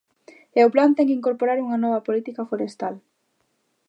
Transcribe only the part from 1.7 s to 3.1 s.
nova política forestal.